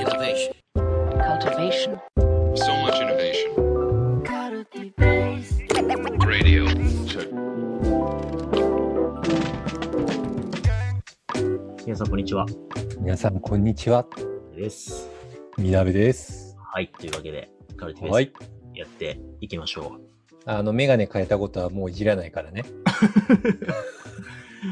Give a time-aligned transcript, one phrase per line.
[0.00, 0.54] Innovation.
[1.28, 2.00] cultivation,
[2.54, 3.52] So much innovation.
[6.26, 6.64] Radio.
[7.06, 7.28] Check.
[11.84, 12.46] 皆さん、こんにちは。
[12.98, 14.06] 皆さん、こんにちは。
[14.56, 15.06] です。
[15.58, 16.56] みなべです。
[16.72, 16.90] はい。
[16.98, 18.32] というわけで、カルティベーはい。
[18.74, 19.98] スやっていきましょ
[20.46, 22.64] あの、メガネ変えたことはもういじらないからね。
[22.64, 22.70] う。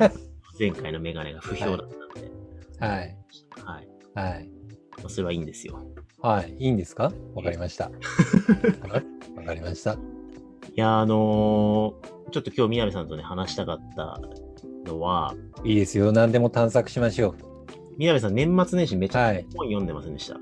[0.58, 2.30] 前回のメガネが不評だったんで、
[2.80, 3.16] はい。
[3.62, 3.88] はい。
[4.14, 4.57] はい。
[5.00, 5.80] まあそれはいいんですよ。
[6.20, 6.54] はい。
[6.58, 7.12] いいんですか？
[7.34, 7.90] わかりました。
[9.36, 9.92] わかりました。
[9.94, 9.96] い
[10.74, 14.20] やー、あのーちょっと今日、みなべさんとね、話したかった
[14.84, 15.34] のは、
[15.64, 16.12] いいですよ。
[16.12, 17.34] 何でも探索しましょう。
[17.96, 20.38] みなべさん、年末年始めちゃはい本読んでませんでした？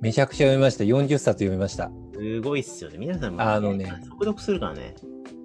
[0.00, 0.84] めちゃくちゃ読みました。
[0.84, 1.90] 40冊読みました。
[2.14, 2.98] すごいっすよね。
[2.98, 4.94] みなべさん、あのね速読するからね。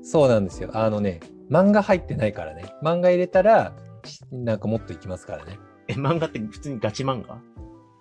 [0.01, 0.71] そうなんですよ。
[0.73, 2.65] あのね、漫画入ってないからね。
[2.83, 3.73] 漫画入れたら、
[4.05, 5.59] しなんかもっといきますからね。
[5.87, 7.37] え、漫画って普通にガチ漫画？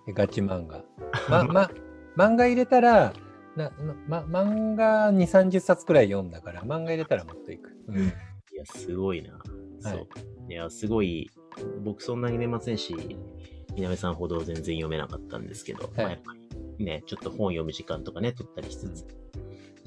[0.07, 0.83] ガチ漫画。
[1.29, 1.71] ま、ま、
[2.17, 3.13] 漫画入れたら、
[3.55, 7.75] な、なま、漫画2、30冊くらい読んだから、漫画入れたらもっといく。
[7.87, 8.07] うん。
[8.07, 8.09] い
[8.55, 9.39] や、すごいな。
[9.79, 9.91] そう。
[9.93, 10.07] はい
[10.49, 11.29] い、や、すごい、
[11.83, 12.95] 僕そんなに年末年始、
[13.75, 16.33] みなべさんほど全然読めなかったんですけど、まあやっぱ
[16.79, 19.05] りね、ちょっと本読む時間とかね、取ったりしつつ、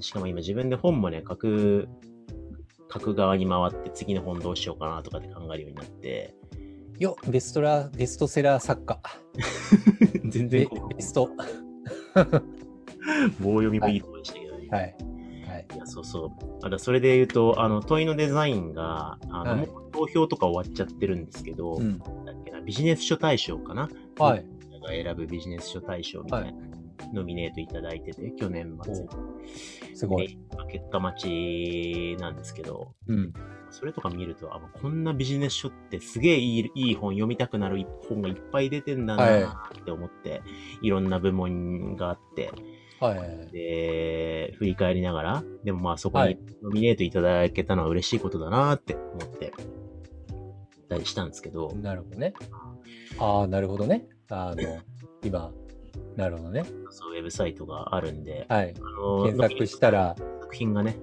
[0.00, 1.88] しかも今自分で本もね、書く、
[2.92, 6.34] 書く側に回って次の本どうしようかなとかって考えるようになって、
[6.98, 9.00] よ、ベストラ、ベストセラー作家。
[10.12, 11.30] ベ 全然ベスト。
[13.40, 14.68] 棒読みもいいとこでしたけどね。
[14.70, 14.82] はい。
[14.82, 15.66] はい。
[15.74, 16.30] いや、そうそう。
[16.62, 21.98] あだそれで言うと、あの、問いのデザインが、あの、はい投票とか終わっちゃってるんですけど、うん。
[21.98, 23.88] だっけな、ビジネス書大賞かな？
[24.18, 24.44] はい。
[24.86, 26.52] が選ぶビジネス書大賞みたいな、
[27.12, 29.08] ノミネートいただいてて、去年末に。
[29.94, 30.28] すごい。
[30.28, 30.36] で
[30.70, 33.32] 結果待ちなんですけど、うん。
[33.70, 40.42] それとか見ると、あ、こんなビジネス書ってすげえいいいい本読みたくなる本がいっぱい出てんだなって思って、
[40.82, 42.50] い、ろんな部門があって、
[43.00, 43.50] はい。
[43.52, 49.52] で、振り返りながら、でもまあそこにはいノミネートいただけたのは嬉しいことだなって思って、
[50.88, 52.34] たりしたんですけど、なるほどね。
[53.18, 54.06] ああ、なるほどね。
[54.30, 54.78] あの、
[55.24, 55.52] 今、
[56.16, 56.64] なるほどね。
[56.90, 58.74] そうウェブサイトがあるんで、はい。
[58.78, 60.96] あの検索したら、作品がね、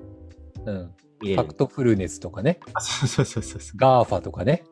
[0.66, 0.92] うん。
[1.24, 2.60] ファクトフルネスとかね。
[2.74, 3.78] あ、そうそうそうそうそう。
[3.78, 4.64] GAFA とかね。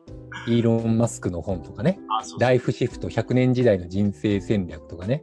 [0.46, 1.98] イーロン・マスクの本とかね。
[2.20, 5.22] あ、そうそうライフシフト100年時代の人生戦略とかね。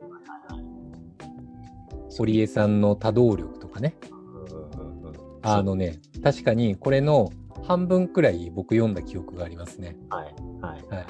[2.18, 3.96] 堀江さんの多動力とかね。
[4.12, 7.32] うんうんうんあのね、確かにこれの
[7.64, 9.96] 半分くらい僕読んだ記憶がありますね。
[10.10, 10.86] はい、はい。
[10.94, 11.06] はい。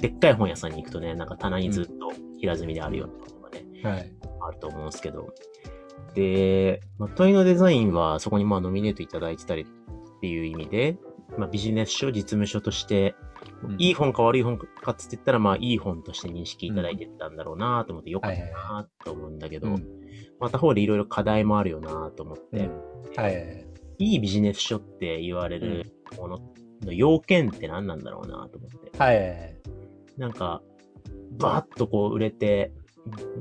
[0.00, 4.12] でっかい本屋さんに行くとね、なんか棚にずっと平積みであるような本がね、はい。
[4.40, 5.28] あると思うんですけど。
[6.14, 10.98] で、まあ、問いのデザインはそこにまあノミネートいただいてたりっていう意味で、
[11.38, 13.14] まあ、ビジネス書、実務書として、
[13.62, 19.86] うんいい本か悪い本かっつって言ったら、まあいい本として認識いただいてたんだろうなと思ってよかったなと思うんだけど、うん
[20.40, 23.66] また方でいろいろ課題もあるよなと思って、うんはい。
[23.98, 26.38] いいビジネス書って言われるもの
[26.82, 28.98] の要件って何なんだろうなと思って。
[28.98, 29.56] はい。
[30.16, 30.62] なんか、
[31.32, 32.72] バーッとこう売れて、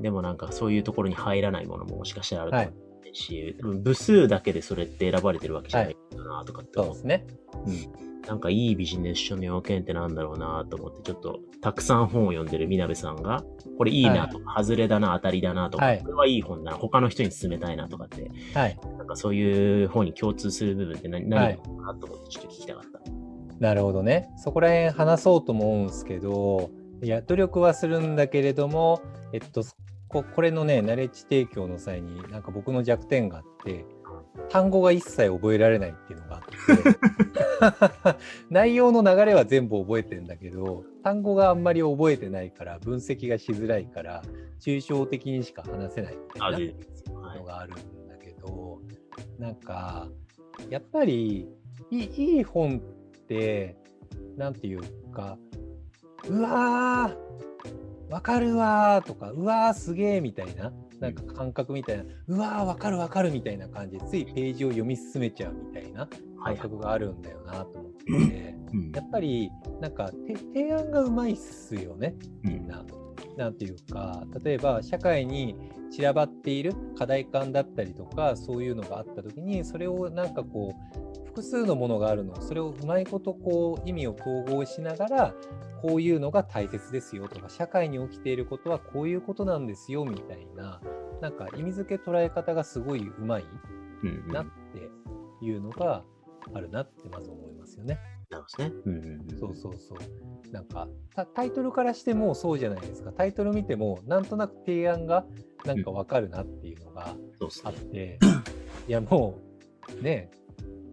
[0.01, 2.71] でもなんかそういうところに入らないものももしかしたらあるかもしれ
[3.01, 7.91] ないし、多分部数だけでそれって選ばれてるわけじゃないかなとかって思って、そうですね。
[8.27, 13.43] なんかいいビジネス書の要件ってなんだろうなと思って、ちょっとたくさん本を読んでるみなべさんが、
[13.77, 18.79] これいいなとか、外れだな、当たりだなとか、はいこれはいい本だな、他の人に勧めたいなとかって、はい。
[18.97, 22.99] なんかそういう本に共通する部分って何何かなと思ってちょっと聞きたかった。
[23.59, 24.29] なるほどね。
[24.37, 26.69] そこら辺話そうと思うんですけど、
[27.01, 29.01] いや、努力はするんだけれども、
[29.33, 29.63] えっと、
[30.07, 33.85] ここれのね、ナレッジ提供の際に、なんか僕の弱点があって、
[34.49, 38.17] 単語が一切覚えられないっていうのがあって、
[38.49, 44.23] 内容の流れは全部覚えてんだけど、単語があんまり覚えてないから、分析がしづらいから、
[44.59, 46.57] 抽象的にしか話せないみたいあ、な。
[46.57, 47.15] 全然ですよ。
[47.21, 47.45] はいの。
[47.45, 48.81] があるんだけど、
[49.37, 50.09] なんか
[50.69, 51.47] やっぱり
[51.89, 52.79] いいいい本っ
[53.27, 53.77] て
[54.35, 54.81] なんていう
[55.11, 55.37] か
[56.27, 68.91] うわーわかるわーとかうわーすげーみたいななんか感覚みたいなうわーわかるわかるみたいな感じでついページを読み進めちゃうみたいなはい感覚があるんだよなと思ってて、うん。
[68.91, 72.83] やっぱりなんかて提案がうまいっすよねうんな。
[73.37, 75.55] なんていうか例えば社会に
[75.91, 85.33] 散らばっている課題感だったりとかそういうのがあった時にそれをなんかこう複数のものがあるのをそれをうまいことこう意味を統合しながら
[85.81, 90.81] こういうのが大切ですよとか社会に起きていることはこういうことなんですよみたいな
[91.21, 93.45] なんか意味付け捉え方がすごいうまい
[94.27, 94.89] なって
[95.45, 96.03] いうのが
[96.53, 97.99] あるなってまず思いますよね。
[98.29, 98.73] なるほどね。
[98.85, 99.39] うんうんうん。
[99.39, 100.51] そうそうそう。
[100.51, 103.11] なんかタタイトルからしてもそうじゃないですか。
[103.11, 105.25] タイトル見てもなんとなく提案が
[105.65, 107.91] なんかわかるなっていうのがあっそうですね。
[107.91, 108.19] て、
[108.87, 109.39] いやも
[109.99, 110.31] うね、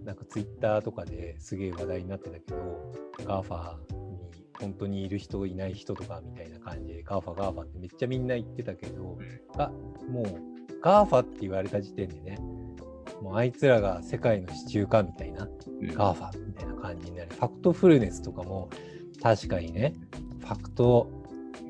[0.06, 2.93] なんかツイッターとかですげえ話題になってたけど、
[3.25, 9.19] GAFAに本当にいる人いない人とかみたいな感じでガーファガーファってめっちゃみんな言ってたけど、
[9.58, 9.73] あ
[10.08, 10.26] もう
[10.81, 12.38] GAFAって言われた時点でね、
[13.20, 17.31] もうあいつらが世界の支柱かみたいな、うん GAFAみたいな感じになる。
[17.35, 18.70] ファクトフルネスとかも
[19.20, 19.93] 確かにね、
[20.38, 21.11] ファクト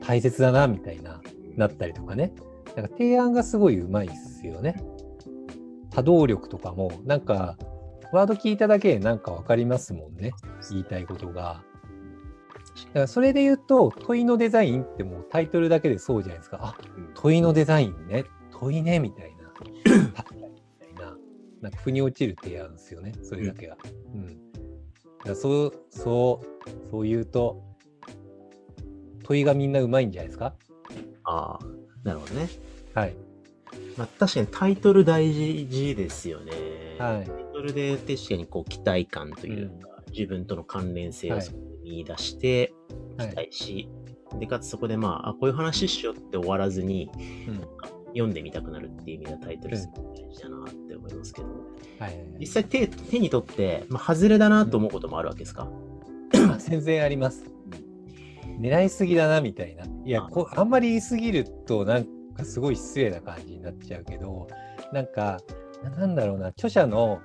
[0.00, 1.22] 大切だなみたいな、
[1.56, 2.34] なったりとかね。
[2.76, 4.78] なんか提案がすごいうまいっすよね。
[5.90, 7.56] 多動力とかも、なんか、
[8.12, 10.32] ワード聞いただけでなんかわかりますもんね。
[10.70, 11.62] 言いたいことが。
[12.86, 16.58] だからそれで言うと、問いのデザインってもうタイトルだけでそうじゃないですか。
[16.62, 18.24] あ、うん問いのデザインね。
[18.50, 19.52] 問いね、みたいな。
[19.60, 21.16] みたいな。
[21.62, 23.12] なんか腑に落ちる提案ですよね。
[23.22, 23.76] それだけが。
[24.14, 24.26] うん。
[24.26, 24.32] だ
[25.22, 27.62] からそう、そう、そう言うと、
[29.24, 30.54] 問いがみんなうまいんじゃないですか。
[31.24, 31.66] ああ、
[32.04, 32.48] なるほどね。
[32.94, 33.16] はい。
[33.96, 36.52] まあ、確かにタイトル大事ですよね。
[36.98, 42.74] はいタイトルで確かにこう期待感というか、自分との関連性をそこで見出して
[43.18, 43.88] はい期待し、
[44.38, 47.10] で、かつそこでまあ、あ、こういう話しようって終わらずに、
[47.48, 47.60] うん。
[48.08, 51.48] 読んでみたくなるっていう意味ではタイトルすごい大事だなって思いますけど、
[51.98, 52.18] はい。
[52.40, 55.68] 実際手手に取って、まあ、外れだなと思うこともあるわけですか、
[56.50, 57.44] あ全然あります。
[58.58, 59.84] 狙いすぎだなみたいな。
[59.84, 64.46] いやあこあんまり言いすぎるとなんかすごい失礼な感じになっちゃうけど
[64.92, 65.38] なんか
[65.82, 67.20] ななんだろうな著者の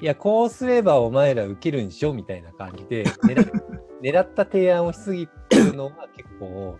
[0.00, 3.62] いやこうすればお前ら受けるんでしょみたいな感じで狙っ
[4.02, 6.76] 狙った提案をしすぎてるのが結構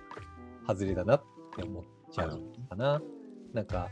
[0.67, 1.23] 外れだなっ
[1.57, 3.03] て思っちゃうかな。
[3.53, 3.89] なんか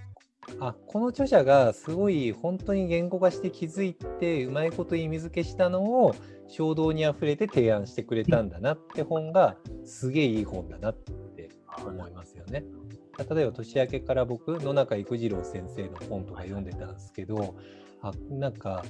[0.60, 6.14] あこの著者がすごい本当に言語化して気づいてうまいこと意味付けしたのを
[6.48, 11.48] 衝動にあふれて提案してくれたんだなって本がすげえいい本だなって
[11.78, 12.64] 思いますよね。
[13.30, 17.54] 例えば年明けから僕野中育次郎先生の本とか読んでたんですけど
[18.02, 18.84] あなんか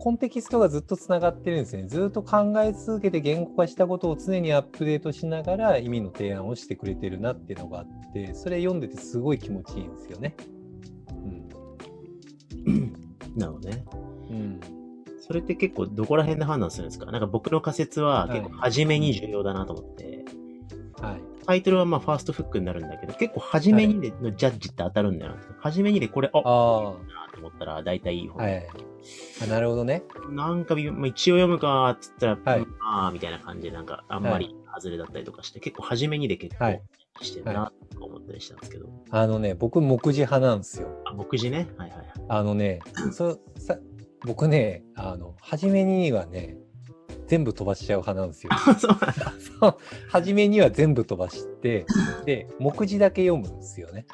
[0.00, 1.84] コンテキストがずっとつながってるんですね。
[1.86, 10.34] ずっと考え続けて言語化したことを常にアップデートしながら意味の提案をしてくれてるなっていうのがあってそれ読んでてすごい気持ちいいんですよね。
[13.36, 13.84] なるほどね。
[14.30, 14.60] うん、うん
[15.20, 17.06] それって結構どこら辺で判断するんですか？
[17.12, 20.24] なんか僕の仮説は結構初めに重要だなと思って、
[21.00, 25.38] はいタイトルはまあファーストフックになるんだけど、結構初めにでのジャッジって当たるんだよな。
[25.58, 26.94] 初めにでこれ、あ、あ
[27.40, 28.42] 思ったら大体いい本。
[28.48, 28.62] い。
[29.42, 30.02] あなるほどね。
[30.30, 36.82] なんかび、まあ、一応読むかって言ったら、はいうんああ、みたいな感じでなんかあんまり外れだったりとかして、結構初めにで結構はい
[37.22, 38.88] してるなとか思ったりしたんですけど。
[39.10, 40.88] あのね、僕、目次派なんですよ。
[41.04, 41.68] あ、目次ね？
[41.76, 42.08] はいはいはい。
[42.28, 42.80] あのね、
[43.12, 43.78] そさ
[44.26, 46.56] 僕ね、あの、初めにはね、
[47.26, 48.52] 全部飛ばしちゃう派なんですよ。
[48.52, 49.32] あ、そうなんだ。
[49.60, 49.76] そう
[50.08, 51.86] 初めには全部飛ばして、
[52.26, 54.06] で、目次だけ読むんですよね。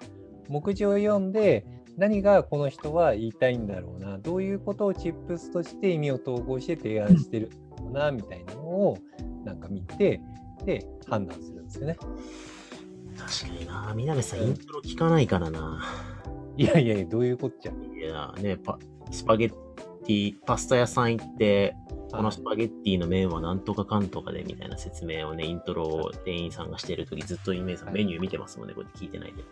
[0.49, 8.99] 目次を読んで、何がこの人は言いたいんだろうな、どういうことをチップスとして意味を統合して提案してるんだろうな、みたいなのを
[9.45, 10.21] なんか見て、
[10.65, 11.97] で、判断するんですよね。
[13.17, 13.95] 確かにな。
[13.97, 15.83] 南さん、イントロ聞かないからな。
[16.57, 17.73] いやいやいや、どういうこっちゃ。
[17.73, 18.79] いや、ね、パ、
[19.11, 19.51] スパゲッ
[20.05, 21.77] ティ、パスタ屋さん行って、
[22.11, 29.45] このスパゲッティの麺はなんとかかんとかでみたいな説明をね、イントロを店員さんがしてるときずっとイメージさんはいメニュー見てますもんね、こうやって聞いてないで。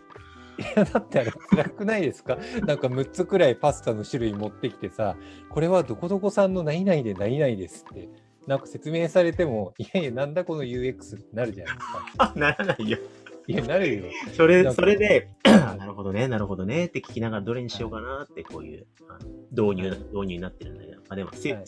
[0.57, 2.37] いやだってあれ辛くないですか？
[2.65, 5.15] なんか6つくらいパスタの種類持ってきてさ
[5.49, 8.09] これはどこどこさんの何々で何々ですって
[8.47, 12.05] なんか説明されてもいやいやなんだこの UX ってなるじゃないですか。
[12.17, 12.97] あ、ならないよ。
[13.47, 14.03] いやなるよ。
[14.33, 19.19] それ、それで、 なるほどね、なるほどねって聞きながらどれにしようかなってこういう、あ
[19.59, 19.99] の導入、はい。
[19.99, 21.59] 導入になってるんだけど、あ、でも、せは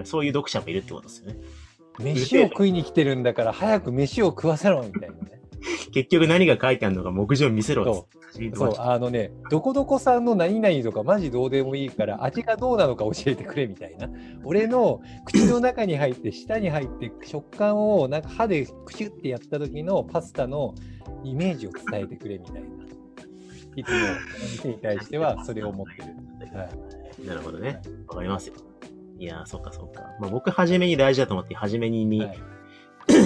[0.00, 0.06] い。
[0.06, 1.36] そういう読者もいるってことですよね。
[2.00, 5.09] 飯を食いに来てるんだから早く飯を食わせろみたい
[5.92, 8.20] 結局何が書いてあるのか目次を見せろそう。
[8.50, 14.08] ましたあのねどこどこさんの何々とかマジどうでもいいから味がどうなのか教えてくれみたいな。
[14.44, 20.74] 俺の口の中に入って舌に入って食感をなんか歯でクシュってやった時のパスタの
[21.24, 22.68] イメージを伝えてくれみたいな。
[23.76, 23.94] いつも
[24.42, 26.64] 店に対しては それを思ってる、は
[27.22, 27.80] い、なるほどね。
[28.08, 28.54] わかりますよ。
[29.18, 30.02] いやー、そっかそっか。
[30.18, 32.38] まあ僕、初めに大事だと思って、初めにに、はい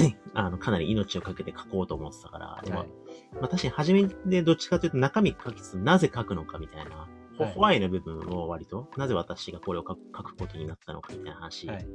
[0.35, 2.89] あの、かなり命をかけて書こうと思ってたから、でもはい
[3.35, 7.09] まあ確かに初めでどっちかというと中身書きつつ、なぜ書くのかみたいな、
[7.39, 7.53] ホはい。
[7.55, 11.67] ホワイの部分を割と、なぜ私がこれを書くことになったのかみたいな話。
[11.67, 11.87] はい。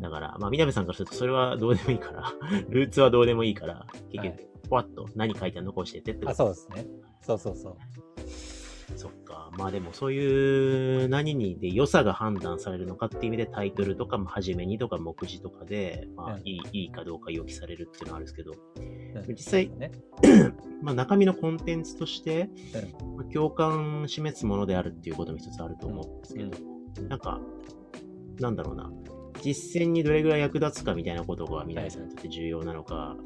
[0.00, 2.32] だから、まあ、南さんからすると、それはどうでもいいから、
[2.68, 4.30] ルーツはどうでもいいから、結はい。
[4.32, 6.86] 局、ふわっと何書いてあるのか教えてってことあそうですね。
[7.22, 7.76] そうそうそう。
[8.96, 9.23] そっか。
[9.56, 18.94] まあでもそういう何にで良さが判断されるのかっていう意味でタイトルとかも初めにとか目次とかで、まあうんいいいいかどうか予期されるっていうのはあるんですけど、うん
[19.28, 19.92] 実際ね。
[20.82, 22.50] まあ中身のコンテンツとして、
[23.02, 26.50] うまあ共感示すものであるっていうことも一つあると思うんですけど、
[27.08, 27.40] なんか、
[28.40, 28.90] なんだろうな。
[29.40, 33.16] 実践にどれぐらい役立つかみたいなことが南さんにとって重要なのか、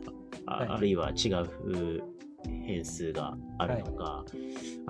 [0.47, 0.69] あはい。
[0.69, 2.03] あるいは違う
[2.45, 4.39] 変数があるのか、はい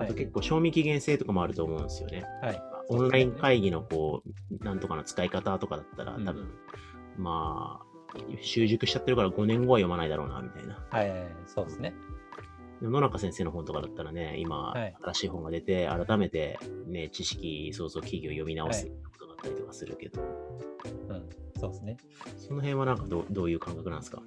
[0.01, 2.23] あと結構賞味期限制とかもあると思うんですよね。
[2.41, 2.61] はい。
[2.87, 6.49] オンライン会議のこう、なんとかの使い方とかだったら、うん多分、
[7.17, 10.81] まあ、習熟しちゃってるから5年後は読まないだろうな、みたいな。
[10.89, 11.93] はいはいはい、そうですね。
[12.81, 21.29] 野中先生の本とかだったらね、今、はい新しい本が出て、改めて、ね、知識創造企業を読み直すことがあったりとかするけど、うん、
[21.59, 21.97] そうですね。
[22.37, 24.21] その辺はなんかどうどういう感覚なんですか？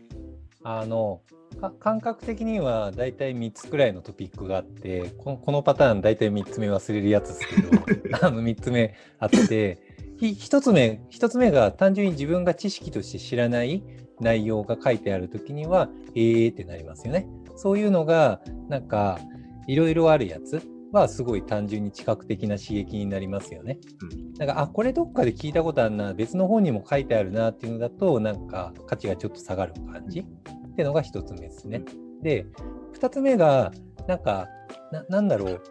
[0.65, 1.35] あのか
[1.71, 9.79] 感覚的にはだいたい3つくらいのトピックがあってこのこのパターンだいたい3つ目忘れるやつですけど あの3つ目あって
[10.19, 13.83] ひ1つ目1つ目が単純に自分が知識として知らない
[14.21, 17.29] 内容が書いてある時にはえーってなりますよね。
[17.57, 19.19] そういうのがなんか
[19.67, 23.79] いろいろあるやつはすごい単純に知覚的な刺激になりますよね。
[24.03, 30.27] うんなんかあこれどっかで聞いたことあるな別の本にも書いてあるなっていうのだとなんか価値がちょっと下がる感じ
[30.73, 31.83] っていうのが一つ目ですね。
[32.23, 32.47] で
[32.93, 33.73] 二つ目が
[34.09, 34.49] なんか
[34.91, 35.63] ななんだろう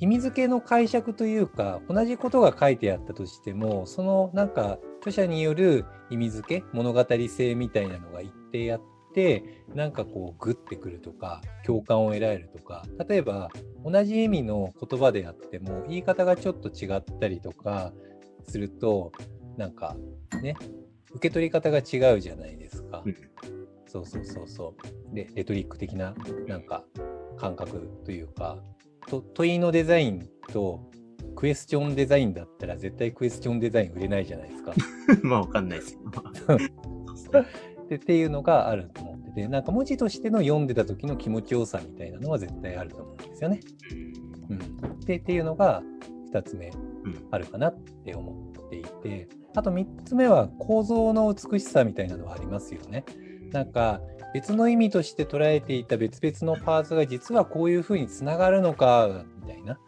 [0.00, 8.80] 意味付けの解釈というか同じことが書いてあったとしてもそのなんか著者による意味付け物語性みたいなのが一定あっ
[9.14, 13.50] てなんかこうグッてくるとか共感を得られるとか例えば
[13.84, 17.92] 同じ意味の言葉であっても言い方がちょっと違ったりとか
[18.48, 19.12] すると
[19.56, 19.96] なんか
[20.42, 20.56] ね
[21.12, 23.04] 受け取り方が違うじゃないですか。
[24.00, 24.74] うんそうそうそうそ
[25.12, 25.14] う。
[25.14, 26.14] でレトリック的な
[26.46, 26.84] なんか
[27.36, 28.58] 感覚というか
[29.06, 30.80] と問いのデザインと
[31.36, 34.72] クエスチョンデザインだったら絶対クエスチョンデザイン売れないじゃないですか。
[35.22, 36.00] まあわかんないですよ。
[37.32, 37.46] そう
[37.88, 43.60] でっていうのがあると思っててなんか文字としての読んでた時の気持ちよさみたいなのは絶対あると思うんですよね。
[44.50, 45.82] うん、でっていうのが
[46.32, 53.04] 2つ目うんあるかなって思っていてあと3つ目は構造の美しさみたいなのはありますよね。
[53.54, 54.00] なんか
[54.34, 59.78] 別の意味として捉えていた別々のパーツが実はこういうふうにつながるのかみたいな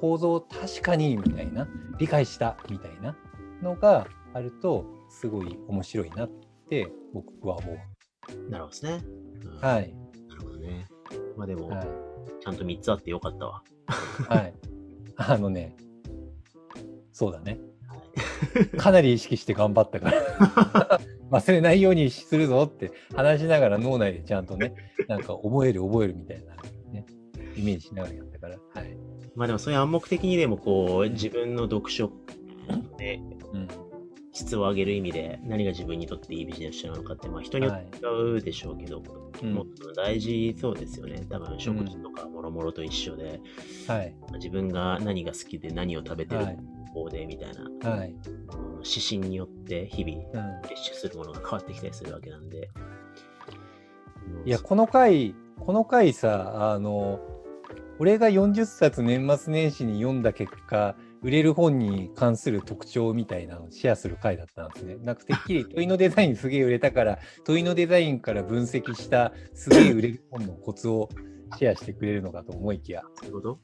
[0.00, 1.68] 構造確かにみたいな
[2.00, 3.16] 理解したみたいな
[3.62, 6.30] のがあるとすごい面白いなっ
[6.68, 7.76] て僕は思う。
[8.50, 9.04] なるほどですね。
[9.44, 9.94] うんはい。
[10.28, 10.86] なるほどね。
[11.36, 11.86] まあでも、はい。
[12.40, 13.62] ちゃんと3つあってよかったわ。
[14.28, 14.54] はい。
[15.16, 15.76] あのね、
[17.12, 17.60] そうだね。
[18.78, 21.00] かなり意識して頑張ったから。
[21.32, 24.74] 忘れないようにするぞって話しながら脳内でちゃんとね、
[25.08, 26.54] なんか覚える覚えるみたいな、
[26.92, 27.06] ね、
[27.56, 28.58] イメージしながらやったから。
[28.74, 28.96] はい。
[29.34, 32.12] まあでもそういう暗黙的にでもこう、自分の読書
[32.98, 33.18] で
[33.54, 33.68] うん。
[34.34, 39.02] 質を上げる意味で何が自分にとっていいビジネス書なのかって、まあ人によって違うでしょうけど、
[39.42, 41.26] うんもっと大事そうですよね。
[41.28, 43.40] 多分食事とかもろもろと一緒で、
[43.86, 44.14] はい。
[44.22, 46.58] まあ自分が何が好きで何を食べてるはい
[46.92, 48.10] 方でみたいな、はい。
[48.10, 50.62] うん指針によって日々うん。
[50.62, 52.68] 摂取するものが変わってきたりするわけなんで。
[54.44, 57.20] いや、この回、この回さ、あの、
[57.98, 64.96] 俺が40冊年末年始に読んだ結果、売れる本に関する特徴みたいなのをシェアする回だったんですね。
[64.96, 71.08] なんかてっきり 問いのデザインすげえ売れたから、問いのデザインから分析したすげえ売れる本のコツを
[71.56, 73.02] シェアしてくれるのかと思いきや。
[73.14, 73.60] そういうこと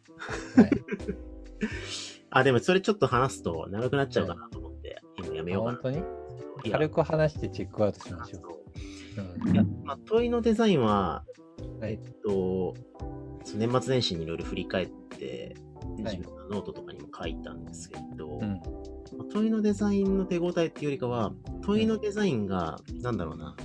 [0.56, 0.70] はい、
[2.30, 5.78] あ、でもそれちょっと話すと長くなっちゃうかなと思って、今やめようかな。
[5.82, 6.72] 本当に？
[6.72, 9.46] 軽く話してチェックアウトしましょう。
[9.46, 9.50] う。
[9.50, 9.54] ん。
[9.54, 11.24] いや、まあ、問いのデザインは、
[11.80, 11.92] はい。
[11.92, 12.74] えっと、
[13.54, 16.16] 年末年始にいろいろ振り返って、はい。
[16.16, 18.60] 自分のノートとかにも書いたんですけど、うん。
[19.16, 21.32] まあ問いのデザインの手応えっていうよりかは、
[21.62, 23.56] 問いのデザインが、なんだろうな、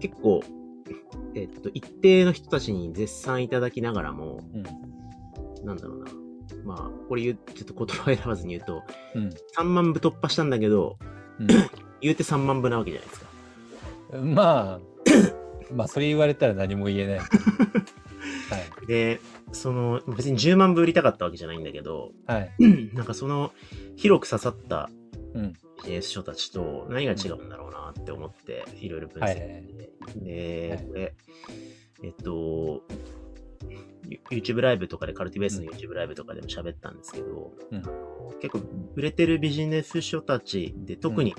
[0.00, 0.42] 結構、
[1.34, 4.62] えっと、一定の人たちに絶賛いただきながらも、うん。
[5.66, 6.06] なんだろうな、
[6.64, 8.82] まあ、これ言う、ちょっと言葉選ばずに言うと、
[9.14, 9.30] うん。
[9.56, 10.98] 3万部突破したんだけど、
[12.00, 13.26] 言うて3万部なわけじゃないですか。
[14.12, 14.80] うん、まあ、
[15.74, 17.18] まあ、それ言われたら何も言えない。
[17.20, 17.24] は
[18.82, 18.86] い。
[18.86, 19.20] で、
[19.52, 22.52] その、別に10万部売りたかったわけじゃないんだけど、はい。
[22.94, 23.52] なんかその、
[23.96, 24.90] 広く刺さった
[25.34, 25.52] うん。
[25.52, 29.64] ビジネス書たちと何が違うんだろうなって思って、いろいろ分析はいして、
[30.16, 31.14] で、はいこれ、
[32.02, 33.19] えっと、ユ
[34.30, 37.82] YouTube ライブとかで、カルティベースの YouTube ライブとかでも喋ったんですけど、うん
[38.40, 38.60] 結構
[38.94, 41.34] 売れてるビジネス書たちで、特に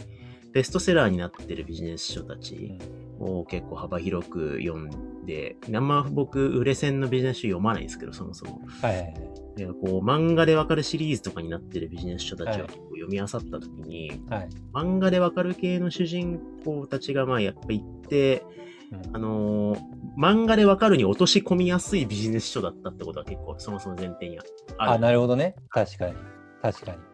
[0.54, 2.78] ベストセラーになってるビジネス書たち
[3.20, 8.62] を結構幅広く読んで、あんま僕、売れ線のビジネス書読まないんですけど、そもそも。
[8.82, 9.16] はいはいはい。
[9.56, 14.50] でこう漫画でわかるシリーズとかになってるビジネス書たちはいをこう読み漁ったときに、はい。
[14.74, 18.46] 漫画でわかる系の主人公たちが、まあ、やっぱ言って、
[18.92, 24.50] うんあのー漫画でわかるに落とし込みやすいビジネス書だったってことは結構そもそも前提にある。
[24.78, 25.56] あ、なるほどね。
[25.70, 26.16] 確かに。
[26.62, 27.12] 確かに。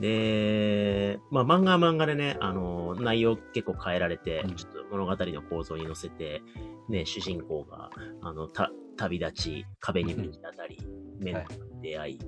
[0.00, 6.42] で、まあ漫画は漫画でね、あのー内容結構変えられて、うんちょっと物語の構造に乗せて、
[6.88, 7.90] ね、主人公が、
[8.22, 10.78] あの、た、旅立ち、壁にぶち当たり、
[11.18, 12.18] メンタルに出会い、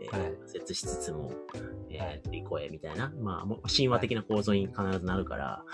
[0.00, 1.32] えーはい挫折しつつも、
[1.90, 5.64] えーはい乗り越えみたいな、まあ、神話的な構造に必ずなるから、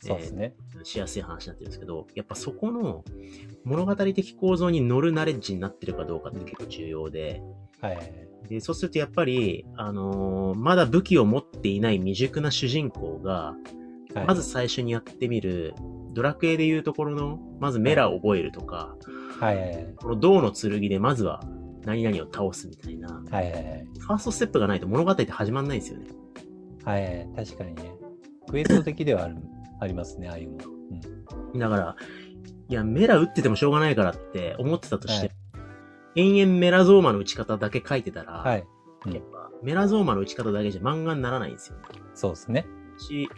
[0.00, 0.54] そうですね。
[0.84, 3.04] しやすい話になってるんですけど、やっぱそこの
[3.64, 7.42] 物語的構造に乗るナレッジになってるかどうかって結構重要で、
[7.80, 7.98] はい。
[8.48, 15.74] でそうするとやっぱり、あのーまだ武器を持っていない未熟な主人公が、はいまず最初にやってみる、
[16.14, 18.96] ドラクエでいうところの、まずメラを覚えるとか、
[19.38, 19.94] はい。
[19.96, 21.42] この銅の剣でまずは
[21.84, 23.86] 何々を倒すみたいな、はいはいはい。
[23.98, 26.06] ファーストステップがないと物語って始まんないんですよね。
[26.84, 27.28] はい。
[27.36, 27.92] 確かにね。
[28.48, 29.36] クエスト的ではある、
[29.80, 30.64] ありますね、ああいうの。
[31.52, 31.58] うん。
[31.58, 31.96] だから、
[32.68, 35.32] いや、メラ打っててもしょうがないからって思ってたとして、
[36.16, 38.64] 延々メラゾーマの打ち方だけ書いてたら、はい。
[39.06, 41.84] うんやっぱ、メラゾーマの打ち方だけじゃ漫画にならないんですよね。
[42.14, 42.66] そうですね。
[42.98, 43.28] し、い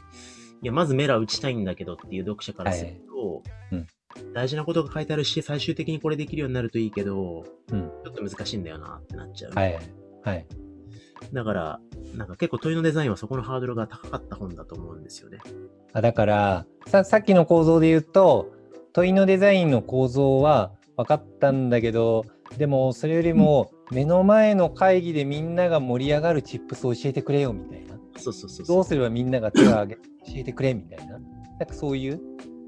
[0.63, 3.43] や、まずメラ打ちたいんだけどっていう読者からすると、
[3.73, 3.87] うん
[4.35, 7.91] 大事なことが書いてあるし、最終的にこれできるようになるといいけど、うん。
[8.05, 9.53] ちょっと難しいんだよなってなっちゃう。
[9.53, 9.79] はい
[10.25, 10.47] はい。
[11.21, 11.35] はい。
[11.35, 11.81] だから、
[12.17, 15.39] なんか結構問いのデザインはそこのハードルが高かった本だと思うんですよね。
[15.93, 18.53] あだからささっきの構造で言うと
[18.93, 22.25] 問いのデザインの構造は分かったんだけど
[22.59, 28.67] でもそれよりも目の前の会議でみんなが盛り上がるチップスを教えてくれよみたいなそうそうそう。
[28.67, 31.21] どうすればみんなが手を挙げて教えてくれみたいななん
[31.67, 32.21] かそういう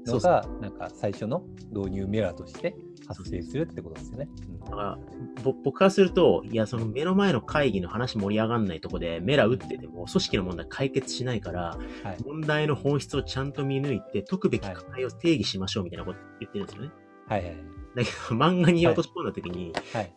[0.05, 2.75] のがなんか最初の導入メラとして
[3.07, 4.29] 発生するってことですよね。
[4.65, 4.99] だから、
[5.43, 16.91] ぼ僕からすると、いや、その目の前の会議の話盛り上がんないとこで、メラ打ってても、組織の問題解決しないから、うんはい問題の本質をちゃんと見抜いて、解くべき課題を定義しましょうみたいなこと言ってるんですよね。
[17.27, 17.57] はいはい
[17.95, 20.13] だけど、漫画に落とし込んだ時に、はい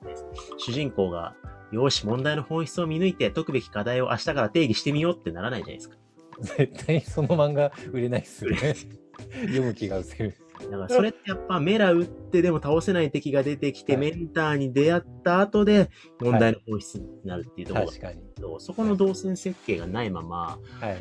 [0.58, 1.34] 主人公が、
[1.72, 5.96] よし、問題の本質を見抜いて、解くべき課題を明日から定義してみようってならないじゃないですか。
[6.40, 8.74] 絶対その漫画売れないっすよね。
[9.46, 10.34] 読む気が失せる。
[10.64, 15.90] だから、それってやっぱ、メラ打ってでも倒せない敵が出てきて、はいメンターに出会った後で、
[16.20, 18.20] 問題の本質になるっていうところが確かに。
[18.34, 20.98] と、そこの動線設計がないまま、はいはいは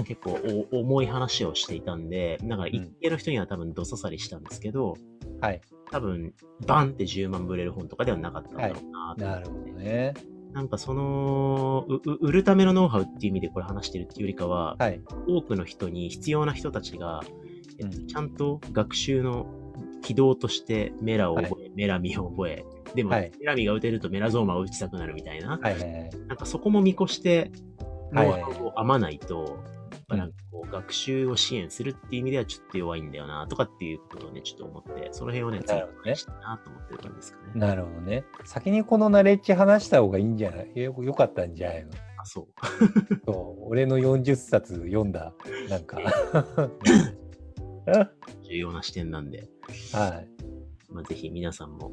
[0.00, 0.04] い。
[0.04, 0.38] 結構
[0.72, 4.96] お重い話をしていたんで、だから一定の人には多分ど刺さりしたんですけど、
[5.40, 5.60] はい。
[5.90, 6.34] 多分、
[6.66, 10.14] バンって10万部売れる本とかではなかったんだろうなと思ってなるほどね。
[10.52, 11.84] なんかその、
[12.20, 15.00] 売るためのノウハウっていう意味でこれ話してるっていうよりかは、はい。
[15.28, 17.22] 多くの人に必要な人たちが、
[17.78, 18.06] えっとうん。
[18.06, 19.46] ちゃんと学習の
[20.02, 23.32] 軌道としてメラを覚え、メラミを覚え、でも、はい。
[23.40, 26.10] メラミが打てるとメラゾーマを打ちたくなるみたいな、はいはいはい。
[26.28, 27.50] なんかそこも見越して、はい
[28.12, 29.58] ノウハウを編まないと、
[29.90, 36.14] やっぱなんかこう学習を支援するっていう意味ではちょっと弱いんだよな、とかっていうことをね、ちょっと思って、その辺をね、なるほどね。
[36.14, 37.44] したいなと思ってる感じですかね。
[37.56, 38.24] なるほどね。
[38.44, 40.70] 先にこのナレッジ話した方がいいんじゃない？
[40.76, 41.90] よよかったんじゃないの？
[42.18, 42.46] あ、そう。
[43.26, 43.64] そう。
[43.68, 45.32] 俺の40冊読んだ、
[45.68, 45.98] なんか。
[48.48, 49.48] 重要な視点なんで、
[49.92, 50.28] はい。
[50.92, 51.92] まあ、ぜひ皆さんも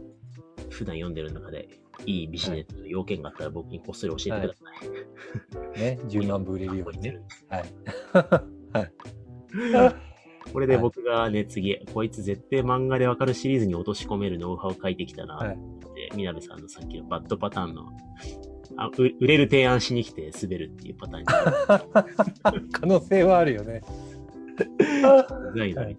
[0.70, 1.68] 普段読んでる中で
[2.06, 5.80] いいビジネスの要件があったら僕にこっそり教えてください。
[5.80, 7.20] ね、 10万部売れるようにね。
[7.50, 7.64] はい。
[8.74, 10.12] はい。
[10.52, 15.58] これで僕がね、次、こいつ絶対漫画でわかるシリーズに落とし込めるノウハウを書いてきたな、はい
[15.96, 17.86] で、みなべさんのさっきのバッドパターンの、
[18.78, 23.82] あう売れる提案しに来て滑るっていうパターンに可能性はあるよね。
[25.56, 25.82] ないな。
[25.82, 25.96] はい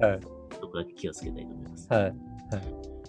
[0.00, 0.20] はい。
[0.60, 1.88] そこだけ気をつけたいと思います。
[1.90, 2.14] はい。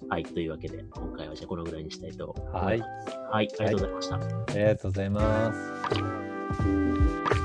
[0.09, 0.23] はい。
[0.23, 2.65] というわけで、今回はじゃあこのぐらいにしたいと思います。
[2.65, 3.47] はいはい。
[3.59, 4.15] ありがとうございました。
[4.15, 4.19] あ
[4.57, 7.42] りがとうございます。